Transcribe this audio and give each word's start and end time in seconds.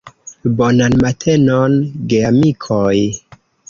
Bonan 0.61 0.95
matenon, 1.03 1.79
geamikoj! 2.09 2.95